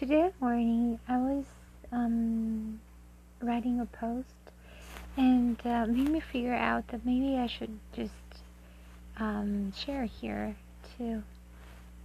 [0.00, 1.44] today morning I was
[1.92, 2.80] um,
[3.42, 4.32] writing a post
[5.18, 8.14] and uh, made me figure out that maybe I should just
[9.18, 10.56] um, share here
[10.96, 11.22] too.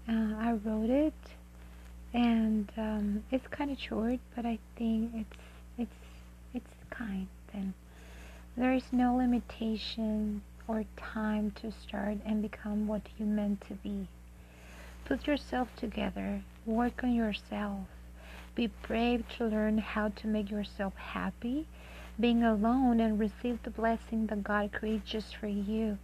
[0.10, 1.14] Uh, I wrote it
[2.14, 5.42] and um, it's kind of short, but I think it's
[5.78, 5.96] it's
[6.54, 7.74] it's kind and
[8.58, 14.10] there is no limitation or time to start and become what you meant to be.
[15.06, 17.88] Put yourself together, work on yourself,
[18.56, 21.68] be brave to learn how to make yourself happy,
[22.20, 25.98] being alone and receive the blessing that God creates just for you.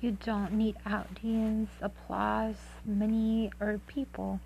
[0.00, 4.40] You don't need audience, applause, money, or people.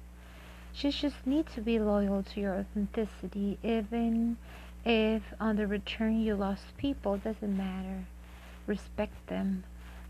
[0.75, 4.39] You just need to be loyal to your authenticity, even
[4.85, 8.05] if on the return you lost people, doesn't matter.
[8.67, 9.65] Respect them,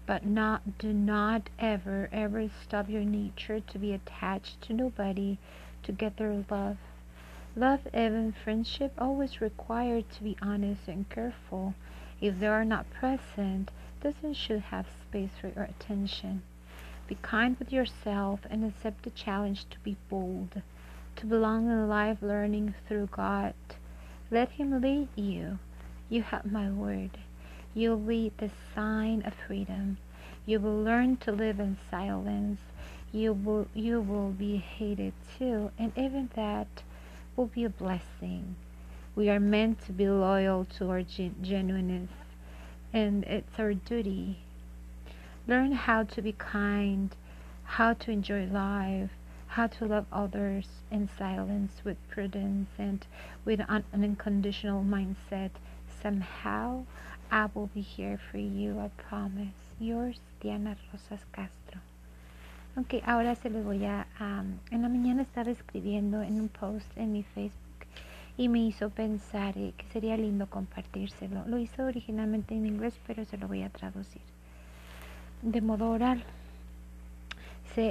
[0.07, 5.39] but not do not ever ever stop your nature to be attached to nobody
[5.83, 6.77] to get their love.
[7.55, 11.75] Love, even friendship, always require to be honest and careful.
[12.21, 16.43] If they are not present, doesn't should have space for your attention.
[17.07, 20.63] Be kind with yourself and accept the challenge to be bold,
[21.17, 23.55] to belong in life learning through God.
[24.31, 25.59] Let Him lead you.
[26.09, 27.19] You have my word.
[27.75, 29.99] You'll be the sign of freedom.
[30.47, 32.61] You will learn to live in silence.
[33.13, 36.83] You will you will be hated too, and even that
[37.37, 38.57] will be a blessing.
[39.15, 42.11] We are meant to be loyal to our gen- genuineness,
[42.93, 44.39] and it's our duty
[45.49, 47.15] Learn how to be kind,
[47.65, 49.11] how to enjoy life,
[49.49, 53.05] how to love others in silence with prudence and
[53.45, 55.51] with an unconditional mindset.
[56.03, 56.85] Somehow
[57.31, 59.55] I will be here for you, I promise.
[59.79, 61.81] Yours, Diana Rosas Castro.
[62.77, 64.07] Ok, ahora se lo voy a...
[64.21, 67.87] Um, en la mañana estaba escribiendo en un post en mi Facebook
[68.37, 71.45] y me hizo pensar eh, que sería lindo compartírselo.
[71.47, 74.23] Lo hice originalmente en inglés, pero se lo voy a traducir
[75.43, 76.25] de modo oral.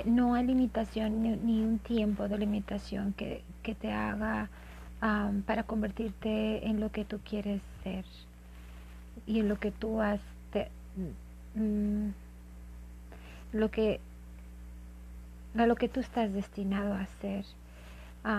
[0.06, 4.50] No hay limitación ni, un tiempo de limitación que, que te haga
[5.46, 8.06] para convertirte en lo que tú quieres ser
[9.26, 10.70] y en lo que tú has te,
[11.56, 12.10] mm,
[13.54, 14.00] lo que
[15.58, 17.08] a lo que tú estás destinado a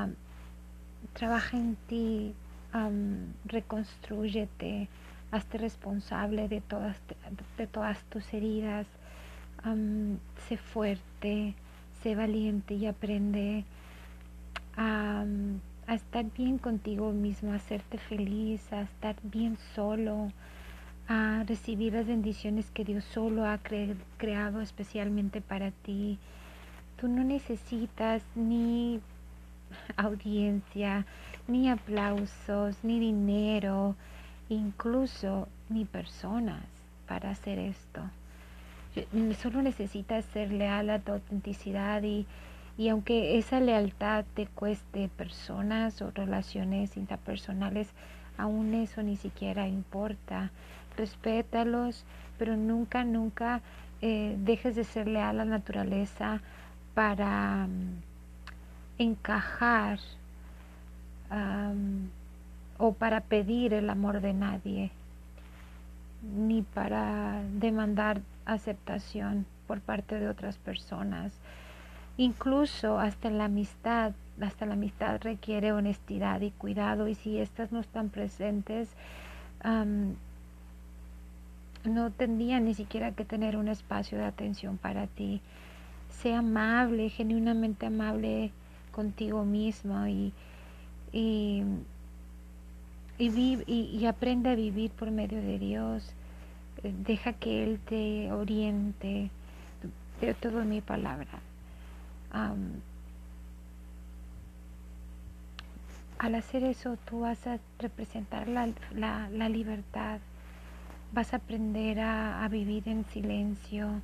[0.05, 0.15] um,
[1.12, 2.33] trabaja en ti
[2.73, 4.89] um, reconstruyete
[5.33, 6.97] hazte responsable de todas
[7.59, 8.87] de todas tus heridas
[10.49, 11.55] sé fuerte,
[12.03, 13.65] sé valiente y aprende
[14.77, 15.25] a,
[15.88, 20.32] estar bien contigo mismo, a hacerte feliz, a estar bien solo,
[21.09, 23.59] a recibir las bendiciones que Dios solo ha
[24.16, 26.19] creado especialmente para ti.
[26.97, 29.00] Tú no necesitas ni
[29.97, 31.04] audiencia,
[31.48, 33.97] ni aplausos, ni dinero,
[34.49, 36.62] incluso ni personas
[37.09, 38.03] para hacer esto.
[39.41, 42.26] Solo necesitas ser leal a tu autenticidad y,
[42.78, 47.88] y aunque esa lealtad te cueste personas o relaciones interpersonales,
[48.38, 50.50] aún eso ni siquiera importa.
[50.97, 52.05] Respétalos,
[52.38, 53.61] pero nunca, nunca
[54.00, 56.41] eh, dejes de ser leal a la naturaleza
[56.94, 58.03] para mm,
[58.99, 59.99] encajar
[62.77, 64.91] o para pedir el amor de nadie,
[66.22, 71.32] ni para demandar aceptación por parte de otras personas.
[72.17, 77.81] Incluso hasta la amistad, hasta la amistad requiere honestidad y cuidado y si estas no
[77.81, 78.89] están presentes,
[81.84, 85.41] no tendría ni siquiera que tener un espacio de atención para ti.
[86.11, 88.53] Sea amable, genuinamente amable
[88.93, 90.33] contigo mismo y,
[91.12, 91.65] y,
[93.19, 96.15] y, y aprende a vivir por medio de Dios
[96.83, 99.31] deja que Él te oriente
[100.21, 101.41] de toda mi palabra.
[106.19, 110.20] Al hacer eso tú vas a representar la, la, libertad,
[111.12, 114.00] vas a aprender a, vivir en silencio.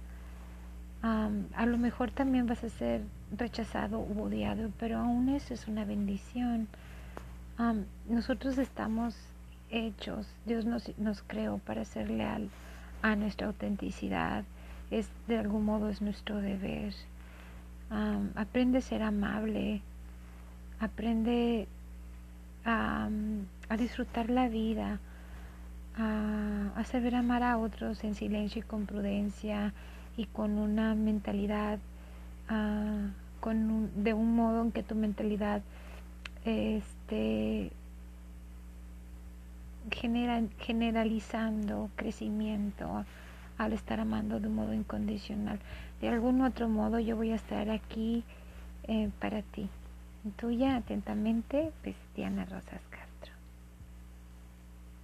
[1.02, 3.02] a lo mejor también vas a ser
[3.36, 6.68] rechazado u odiado, pero aún eso es una bendición.
[8.08, 9.16] nosotros estamos
[9.70, 12.50] hechos, Dios nos, nos creó para ser leal
[13.00, 14.44] a nuestra autenticidad,
[14.90, 16.94] es de algún modo es nuestro deber.
[17.90, 19.82] Aprende a ser amable,
[20.80, 21.66] aprende
[22.64, 23.08] a,
[23.78, 24.98] disfrutar la vida,
[25.96, 29.72] a, saber amar a otros en silencio y con prudencia
[30.16, 31.78] y con una mentalidad,
[33.40, 35.62] con de un modo en que tu mentalidad
[36.44, 37.70] este,
[39.90, 43.04] generalizando crecimiento
[43.58, 45.58] al estar amando de un modo incondicional.
[46.00, 48.24] De algún otro modo yo voy a estar aquí
[48.84, 49.68] eh, para ti.
[50.36, 52.80] Tuya atentamente, pues Diana Rosas